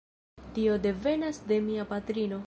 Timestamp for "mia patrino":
1.61-2.39